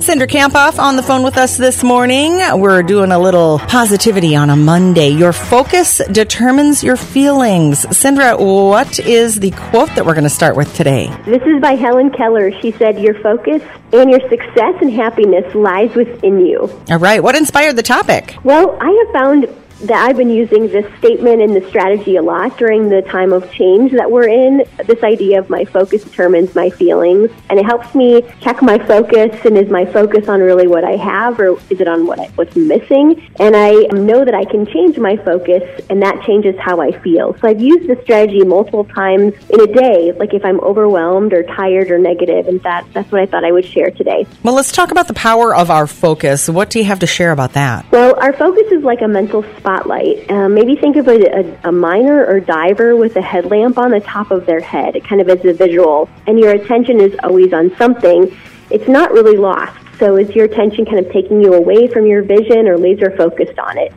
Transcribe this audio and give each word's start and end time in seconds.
Cindra 0.00 0.28
Kamphoff 0.28 0.78
on 0.78 0.96
the 0.96 1.02
phone 1.02 1.22
with 1.22 1.36
us 1.36 1.56
this 1.56 1.82
morning. 1.82 2.38
We're 2.58 2.82
doing 2.82 3.10
a 3.10 3.18
little 3.18 3.58
positivity 3.58 4.36
on 4.36 4.48
a 4.48 4.56
Monday. 4.56 5.08
Your 5.08 5.32
focus 5.32 6.00
determines 6.10 6.82
your 6.82 6.96
feelings. 6.96 7.84
Cindra, 7.86 8.38
what 8.38 8.98
is 9.00 9.40
the 9.40 9.50
quote 9.50 9.88
that 9.96 10.06
we're 10.06 10.14
going 10.14 10.24
to 10.24 10.30
start 10.30 10.56
with 10.56 10.72
today? 10.74 11.08
This 11.26 11.42
is 11.42 11.60
by 11.60 11.74
Helen 11.74 12.10
Keller. 12.10 12.52
She 12.60 12.70
said, 12.72 12.98
Your 13.00 13.20
focus 13.20 13.62
and 13.92 14.10
your 14.10 14.20
success 14.28 14.74
and 14.80 14.92
happiness 14.92 15.54
lies 15.54 15.94
within 15.94 16.46
you. 16.46 16.70
All 16.90 16.98
right. 16.98 17.22
What 17.22 17.34
inspired 17.34 17.76
the 17.76 17.82
topic? 17.82 18.36
Well, 18.44 18.78
I 18.80 19.04
have 19.04 19.12
found 19.12 19.48
that 19.80 20.06
I've 20.08 20.16
been 20.16 20.30
using 20.30 20.68
this 20.68 20.86
statement 20.98 21.42
and 21.42 21.54
this 21.54 21.68
strategy 21.68 22.16
a 22.16 22.22
lot 22.22 22.56
during 22.58 22.88
the 22.88 23.02
time 23.02 23.32
of 23.32 23.50
change 23.52 23.92
that 23.92 24.10
we're 24.10 24.28
in. 24.28 24.64
This 24.86 25.02
idea 25.02 25.38
of 25.38 25.48
my 25.50 25.64
focus 25.64 26.04
determines 26.04 26.54
my 26.54 26.70
feelings, 26.70 27.30
and 27.48 27.58
it 27.58 27.64
helps 27.64 27.94
me 27.94 28.22
check 28.40 28.62
my 28.62 28.78
focus 28.78 29.44
and 29.44 29.56
is 29.56 29.70
my 29.70 29.84
focus 29.84 30.28
on 30.28 30.40
really 30.40 30.66
what 30.66 30.84
I 30.84 30.96
have 30.96 31.38
or 31.38 31.58
is 31.70 31.80
it 31.80 31.88
on 31.88 32.06
what 32.06 32.18
I, 32.18 32.26
what's 32.34 32.56
missing? 32.56 33.30
And 33.38 33.54
I 33.56 33.72
know 33.92 34.24
that 34.24 34.34
I 34.34 34.44
can 34.44 34.66
change 34.66 34.98
my 34.98 35.16
focus, 35.16 35.62
and 35.90 36.02
that 36.02 36.22
changes 36.24 36.56
how 36.58 36.80
I 36.80 36.92
feel. 37.00 37.36
So 37.38 37.48
I've 37.48 37.60
used 37.60 37.88
this 37.88 38.00
strategy 38.02 38.44
multiple 38.44 38.84
times 38.84 39.34
in 39.50 39.60
a 39.60 39.66
day, 39.66 40.12
like 40.12 40.34
if 40.34 40.44
I'm 40.44 40.60
overwhelmed 40.60 41.32
or 41.32 41.42
tired 41.44 41.90
or 41.90 41.98
negative, 41.98 42.48
and 42.48 42.60
that 42.62 42.86
that's 42.92 43.10
what 43.12 43.20
I 43.20 43.26
thought 43.26 43.44
I 43.44 43.52
would 43.52 43.64
share 43.64 43.90
today. 43.90 44.26
Well, 44.42 44.54
let's 44.54 44.72
talk 44.72 44.90
about 44.90 45.08
the 45.08 45.14
power 45.14 45.54
of 45.54 45.70
our 45.70 45.86
focus. 45.86 46.48
What 46.48 46.70
do 46.70 46.78
you 46.78 46.84
have 46.86 46.98
to 47.00 47.06
share 47.06 47.32
about 47.32 47.52
that? 47.52 47.90
Well, 47.92 48.18
our 48.20 48.32
focus 48.32 48.70
is 48.72 48.82
like 48.82 49.02
a 49.02 49.08
mental 49.08 49.42
spotlight. 49.68 50.30
Um, 50.30 50.54
maybe 50.54 50.76
think 50.76 50.96
of 50.96 51.08
a, 51.08 51.20
a, 51.20 51.68
a 51.68 51.72
miner 51.72 52.24
or 52.24 52.40
diver 52.40 52.96
with 52.96 53.16
a 53.16 53.22
headlamp 53.22 53.76
on 53.76 53.90
the 53.90 54.00
top 54.00 54.30
of 54.30 54.46
their 54.46 54.60
head, 54.60 54.96
kind 55.04 55.20
of 55.20 55.28
as 55.28 55.44
a 55.44 55.52
visual, 55.52 56.08
and 56.26 56.40
your 56.40 56.52
attention 56.52 57.00
is 57.00 57.14
always 57.22 57.52
on 57.52 57.76
something. 57.76 58.34
It's 58.70 58.88
not 58.88 59.12
really 59.12 59.36
lost. 59.36 59.76
So 59.98 60.16
is 60.16 60.30
your 60.30 60.46
attention 60.46 60.86
kind 60.86 61.04
of 61.04 61.12
taking 61.12 61.42
you 61.42 61.52
away 61.52 61.86
from 61.86 62.06
your 62.06 62.22
vision 62.22 62.66
or 62.66 62.78
laser 62.78 63.14
focused 63.16 63.58
on 63.58 63.76
it? 63.76 63.92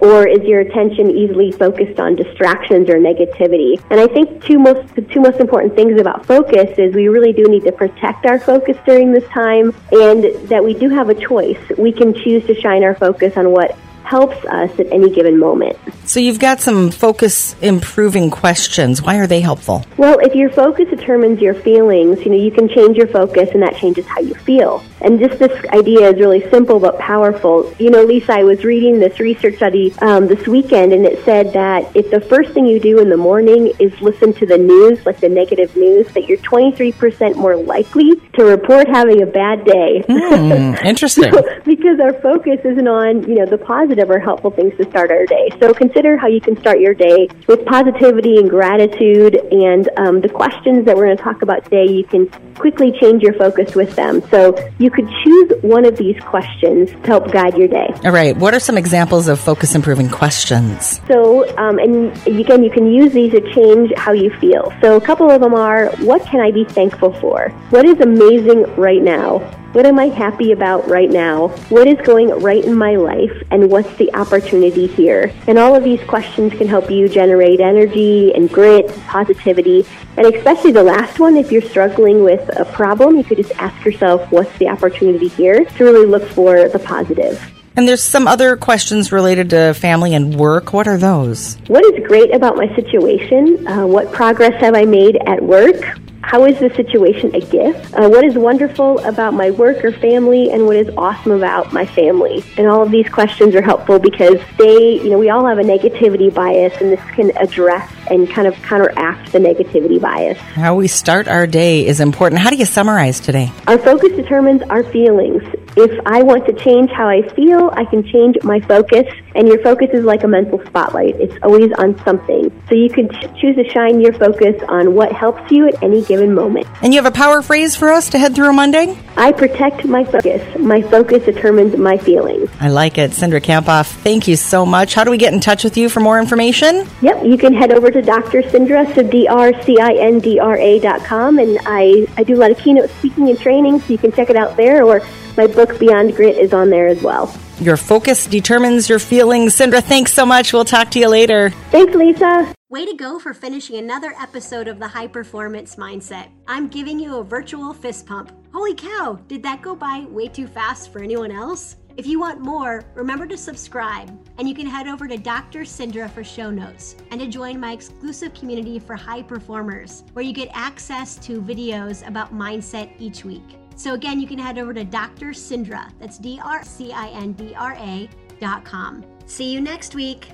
Or 0.00 0.28
is 0.28 0.42
your 0.42 0.60
attention 0.60 1.10
easily 1.10 1.52
focused 1.52 1.98
on 1.98 2.16
distractions 2.16 2.90
or 2.90 2.96
negativity? 2.96 3.82
And 3.90 4.00
I 4.00 4.06
think 4.06 4.44
two 4.44 4.58
most, 4.58 4.94
the 4.94 5.02
two 5.02 5.20
most 5.20 5.40
important 5.40 5.74
things 5.74 5.98
about 5.98 6.26
focus 6.26 6.76
is 6.76 6.94
we 6.94 7.08
really 7.08 7.32
do 7.32 7.44
need 7.44 7.64
to 7.64 7.72
protect 7.72 8.26
our 8.26 8.38
focus 8.38 8.76
during 8.84 9.12
this 9.12 9.26
time 9.28 9.74
and 9.92 10.24
that 10.48 10.62
we 10.62 10.74
do 10.74 10.90
have 10.90 11.08
a 11.08 11.14
choice. 11.14 11.62
We 11.78 11.92
can 11.92 12.12
choose 12.12 12.44
to 12.46 12.60
shine 12.60 12.84
our 12.84 12.94
focus 12.94 13.38
on 13.38 13.50
what 13.50 13.78
helps 14.04 14.36
us 14.46 14.70
at 14.78 14.92
any 14.92 15.10
given 15.10 15.38
moment. 15.38 15.78
So 16.04 16.20
you've 16.20 16.38
got 16.38 16.60
some 16.60 16.90
focus 16.90 17.56
improving 17.62 18.30
questions. 18.30 19.00
Why 19.00 19.16
are 19.16 19.26
they 19.26 19.40
helpful? 19.40 19.84
Well, 19.96 20.18
if 20.18 20.34
your 20.34 20.50
focus 20.50 20.88
determines 20.90 21.40
your 21.40 21.54
feelings, 21.54 22.24
you 22.24 22.30
know, 22.30 22.36
you 22.36 22.50
can 22.50 22.68
change 22.68 22.96
your 22.96 23.06
focus 23.06 23.50
and 23.52 23.62
that 23.62 23.76
changes 23.76 24.06
how 24.06 24.20
you 24.20 24.34
feel. 24.34 24.84
And 25.00 25.18
just 25.18 25.38
this 25.38 25.64
idea 25.66 26.10
is 26.10 26.16
really 26.16 26.48
simple 26.50 26.78
but 26.78 26.98
powerful. 26.98 27.72
You 27.78 27.90
know, 27.90 28.04
Lisa, 28.04 28.34
I 28.34 28.44
was 28.44 28.64
reading 28.64 28.98
this 28.98 29.18
research 29.18 29.56
study 29.56 29.94
um, 30.00 30.26
this 30.26 30.46
weekend 30.46 30.92
and 30.92 31.06
it 31.06 31.24
said 31.24 31.52
that 31.54 31.96
if 31.96 32.10
the 32.10 32.20
first 32.20 32.52
thing 32.52 32.66
you 32.66 32.78
do 32.78 33.00
in 33.00 33.08
the 33.08 33.16
morning 33.16 33.72
is 33.78 33.98
listen 34.02 34.34
to 34.34 34.46
the 34.46 34.58
news, 34.58 35.04
like 35.06 35.20
the 35.20 35.28
negative 35.28 35.74
news, 35.76 36.06
that 36.12 36.28
you're 36.28 36.38
23% 36.38 37.36
more 37.36 37.56
likely 37.56 38.16
to 38.34 38.44
report 38.44 38.88
having 38.88 39.22
a 39.22 39.26
bad 39.26 39.64
day. 39.64 40.04
Hmm, 40.06 40.74
interesting. 40.86 41.32
because 41.64 41.98
our 42.00 42.12
focus 42.20 42.60
isn't 42.64 42.88
on, 42.88 43.28
you 43.28 43.36
know, 43.36 43.46
the 43.46 43.58
positive 43.58 43.93
or 43.98 44.18
helpful 44.18 44.50
things 44.50 44.76
to 44.76 44.88
start 44.90 45.10
our 45.10 45.26
day. 45.26 45.50
So 45.60 45.72
consider 45.72 46.16
how 46.16 46.28
you 46.28 46.40
can 46.40 46.58
start 46.58 46.80
your 46.80 46.94
day 46.94 47.28
with 47.46 47.64
positivity 47.66 48.38
and 48.38 48.48
gratitude 48.48 49.36
and 49.50 49.88
um, 49.96 50.20
the 50.20 50.28
questions 50.28 50.84
that 50.86 50.96
we're 50.96 51.06
going 51.06 51.16
to 51.16 51.22
talk 51.22 51.42
about 51.42 51.64
today, 51.64 51.86
you 51.90 52.04
can 52.04 52.28
quickly 52.54 52.92
change 53.00 53.22
your 53.22 53.34
focus 53.34 53.74
with 53.74 53.94
them. 53.96 54.22
So 54.30 54.56
you 54.78 54.90
could 54.90 55.08
choose 55.22 55.52
one 55.62 55.84
of 55.84 55.96
these 55.96 56.18
questions 56.20 56.90
to 56.90 57.06
help 57.06 57.30
guide 57.30 57.56
your 57.56 57.68
day. 57.68 57.88
All 58.04 58.12
right. 58.12 58.36
What 58.36 58.54
are 58.54 58.60
some 58.60 58.78
examples 58.78 59.28
of 59.28 59.40
focus 59.40 59.74
improving 59.74 60.08
questions? 60.08 61.00
So, 61.08 61.46
um, 61.58 61.78
and 61.78 62.16
again, 62.26 62.62
you 62.62 62.70
can 62.70 62.86
use 62.86 63.12
these 63.12 63.32
to 63.32 63.40
change 63.52 63.92
how 63.96 64.12
you 64.12 64.30
feel. 64.38 64.72
So 64.80 64.96
a 64.96 65.00
couple 65.00 65.30
of 65.30 65.40
them 65.40 65.54
are, 65.54 65.90
what 65.96 66.24
can 66.24 66.40
I 66.40 66.50
be 66.50 66.64
thankful 66.64 67.12
for? 67.14 67.48
What 67.70 67.84
is 67.84 68.00
amazing 68.00 68.62
right 68.76 69.02
now? 69.02 69.38
What 69.74 69.86
am 69.86 69.98
I 69.98 70.04
happy 70.04 70.52
about 70.52 70.88
right 70.88 71.10
now? 71.10 71.48
What 71.68 71.88
is 71.88 71.98
going 72.06 72.28
right 72.28 72.64
in 72.64 72.76
my 72.76 72.94
life? 72.94 73.32
And 73.50 73.68
what's 73.68 73.92
the 73.96 74.14
opportunity 74.14 74.86
here? 74.86 75.34
And 75.48 75.58
all 75.58 75.74
of 75.74 75.82
these 75.82 76.00
questions 76.04 76.52
can 76.52 76.68
help 76.68 76.92
you 76.92 77.08
generate 77.08 77.58
energy 77.58 78.32
and 78.36 78.48
grit, 78.48 78.86
positivity. 79.08 79.84
And 80.16 80.32
especially 80.32 80.70
the 80.70 80.84
last 80.84 81.18
one, 81.18 81.36
if 81.36 81.50
you're 81.50 81.60
struggling 81.60 82.22
with 82.22 82.56
a 82.56 82.64
problem, 82.66 83.16
you 83.16 83.24
could 83.24 83.38
just 83.38 83.50
ask 83.56 83.84
yourself, 83.84 84.30
what's 84.30 84.56
the 84.58 84.68
opportunity 84.68 85.26
here? 85.26 85.64
To 85.64 85.84
really 85.84 86.06
look 86.06 86.22
for 86.28 86.68
the 86.68 86.78
positive. 86.78 87.44
And 87.74 87.88
there's 87.88 88.04
some 88.04 88.28
other 88.28 88.56
questions 88.56 89.10
related 89.10 89.50
to 89.50 89.74
family 89.74 90.14
and 90.14 90.36
work. 90.36 90.72
What 90.72 90.86
are 90.86 90.98
those? 90.98 91.56
What 91.66 91.84
is 91.84 92.06
great 92.06 92.32
about 92.32 92.56
my 92.56 92.72
situation? 92.76 93.66
Uh, 93.66 93.88
what 93.88 94.12
progress 94.12 94.54
have 94.60 94.76
I 94.76 94.84
made 94.84 95.18
at 95.26 95.42
work? 95.42 95.98
How 96.26 96.46
is 96.46 96.58
the 96.58 96.70
situation 96.70 97.32
a 97.34 97.40
gift? 97.40 97.94
Uh, 97.94 98.08
what 98.08 98.24
is 98.24 98.34
wonderful 98.34 98.98
about 99.00 99.34
my 99.34 99.50
work 99.50 99.84
or 99.84 99.92
family, 99.92 100.50
and 100.50 100.66
what 100.66 100.74
is 100.74 100.88
awesome 100.96 101.32
about 101.32 101.72
my 101.72 101.84
family? 101.86 102.42
And 102.56 102.66
all 102.66 102.82
of 102.82 102.90
these 102.90 103.08
questions 103.08 103.54
are 103.54 103.62
helpful 103.62 103.98
because 103.98 104.40
they, 104.58 105.00
you 105.00 105.10
know, 105.10 105.18
we 105.18 105.30
all 105.30 105.46
have 105.46 105.58
a 105.58 105.62
negativity 105.62 106.34
bias, 106.34 106.74
and 106.80 106.90
this 106.90 107.00
can 107.10 107.30
address 107.36 107.88
and 108.10 108.28
kind 108.28 108.48
of 108.48 108.54
counteract 108.62 109.32
the 109.32 109.38
negativity 109.38 110.00
bias. 110.00 110.38
How 110.38 110.74
we 110.74 110.88
start 110.88 111.28
our 111.28 111.46
day 111.46 111.86
is 111.86 112.00
important. 112.00 112.40
How 112.40 112.50
do 112.50 112.56
you 112.56 112.64
summarize 112.64 113.20
today? 113.20 113.52
Our 113.68 113.78
focus 113.78 114.12
determines 114.12 114.62
our 114.62 114.82
feelings. 114.82 115.42
If 115.76 116.00
I 116.06 116.22
want 116.22 116.46
to 116.46 116.52
change 116.52 116.90
how 116.90 117.08
I 117.08 117.22
feel, 117.34 117.70
I 117.74 117.84
can 117.84 118.04
change 118.04 118.36
my 118.44 118.60
focus. 118.60 119.12
And 119.34 119.48
your 119.48 119.58
focus 119.62 119.90
is 119.92 120.04
like 120.04 120.22
a 120.22 120.28
mental 120.28 120.64
spotlight. 120.66 121.16
It's 121.16 121.34
always 121.42 121.72
on 121.72 121.98
something. 122.04 122.52
So 122.68 122.76
you 122.76 122.88
can 122.88 123.08
ch- 123.08 123.40
choose 123.40 123.56
to 123.56 123.68
shine 123.70 124.00
your 124.00 124.12
focus 124.12 124.62
on 124.68 124.94
what 124.94 125.10
helps 125.12 125.50
you 125.50 125.66
at 125.66 125.82
any 125.82 126.02
given 126.04 126.32
moment. 126.32 126.68
And 126.82 126.94
you 126.94 127.02
have 127.02 127.12
a 127.12 127.16
power 127.16 127.42
phrase 127.42 127.74
for 127.74 127.90
us 127.90 128.08
to 128.10 128.18
head 128.18 128.36
through 128.36 128.50
a 128.50 128.52
Monday? 128.52 128.96
I 129.16 129.32
protect 129.32 129.84
my 129.84 130.04
focus. 130.04 130.42
My 130.58 130.80
focus 130.82 131.24
determines 131.24 131.76
my 131.76 131.96
feelings. 131.98 132.50
I 132.60 132.68
like 132.68 132.96
it. 132.98 133.10
Cindra 133.10 133.40
Kamphoff, 133.40 133.86
thank 133.86 134.28
you 134.28 134.36
so 134.36 134.64
much. 134.64 134.94
How 134.94 135.02
do 135.02 135.10
we 135.10 135.18
get 135.18 135.32
in 135.32 135.40
touch 135.40 135.64
with 135.64 135.76
you 135.76 135.88
for 135.88 135.98
more 136.00 136.20
information? 136.20 136.86
Yep, 137.02 137.24
you 137.24 137.36
can 137.36 137.52
head 137.52 137.72
over 137.72 137.90
to 137.90 138.00
Dr. 138.00 138.42
Cindra, 138.42 138.92
so 138.94 139.02
D-R-C-I-N-D-R-A 139.02 140.78
dot 140.80 141.04
com. 141.04 141.38
And 141.38 141.58
I, 141.66 142.06
I 142.16 142.22
do 142.22 142.34
a 142.34 142.38
lot 142.38 142.50
of 142.52 142.58
keynote 142.58 142.90
speaking 142.90 143.28
and 143.28 143.38
training, 143.38 143.80
so 143.80 143.92
you 143.92 143.98
can 143.98 144.12
check 144.12 144.30
it 144.30 144.36
out 144.36 144.56
there. 144.56 144.84
Or 144.84 145.00
my 145.36 145.46
book, 145.46 145.78
Beyond 145.78 146.14
Grit, 146.16 146.38
is 146.38 146.52
on 146.52 146.70
there 146.70 146.86
as 146.86 147.02
well. 147.02 147.34
Your 147.60 147.76
focus 147.76 148.26
determines 148.26 148.88
your 148.88 148.98
feelings. 148.98 149.54
Cindra, 149.54 149.82
thanks 149.82 150.12
so 150.12 150.26
much. 150.26 150.52
We'll 150.52 150.64
talk 150.64 150.90
to 150.92 150.98
you 150.98 151.08
later. 151.08 151.50
Thanks, 151.70 151.94
Lisa. 151.94 152.52
Way 152.68 152.86
to 152.86 152.94
go 152.96 153.20
for 153.20 153.32
finishing 153.32 153.76
another 153.76 154.14
episode 154.20 154.66
of 154.66 154.80
the 154.80 154.88
High 154.88 155.06
Performance 155.06 155.76
Mindset. 155.76 156.28
I'm 156.48 156.66
giving 156.66 156.98
you 156.98 157.18
a 157.18 157.22
virtual 157.22 157.72
fist 157.72 158.06
pump. 158.06 158.32
Holy 158.52 158.74
cow, 158.74 159.18
did 159.28 159.42
that 159.44 159.62
go 159.62 159.76
by 159.76 160.06
way 160.08 160.26
too 160.26 160.48
fast 160.48 160.92
for 160.92 161.00
anyone 161.00 161.30
else? 161.30 161.76
If 161.96 162.08
you 162.08 162.18
want 162.18 162.40
more, 162.40 162.82
remember 162.96 163.24
to 163.28 163.36
subscribe, 163.36 164.10
and 164.38 164.48
you 164.48 164.54
can 164.54 164.66
head 164.66 164.88
over 164.88 165.06
to 165.06 165.16
Dr. 165.16 165.60
Cindra 165.60 166.10
for 166.10 166.24
show 166.24 166.50
notes 166.50 166.96
and 167.12 167.20
to 167.20 167.28
join 167.28 167.60
my 167.60 167.70
exclusive 167.70 168.34
community 168.34 168.80
for 168.80 168.96
high 168.96 169.22
performers, 169.22 170.02
where 170.12 170.24
you 170.24 170.32
get 170.32 170.48
access 170.52 171.14
to 171.18 171.40
videos 171.40 172.04
about 172.08 172.34
mindset 172.34 172.90
each 172.98 173.24
week. 173.24 173.58
So 173.76 173.94
again, 173.94 174.20
you 174.20 174.26
can 174.26 174.38
head 174.38 174.58
over 174.58 174.72
to 174.74 174.84
Dr. 174.84 175.30
Cindra. 175.30 175.90
that's 175.98 176.18
D 176.18 176.40
R 176.42 176.64
C 176.64 176.92
I 176.92 177.08
N 177.08 177.32
D 177.32 177.54
R 177.54 177.74
A 177.78 178.08
dot 178.40 178.64
com. 178.64 179.04
See 179.26 179.52
you 179.52 179.60
next 179.60 179.94
week. 179.94 180.28